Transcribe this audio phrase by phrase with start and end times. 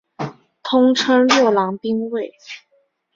[0.63, 2.33] 通称六郎兵卫。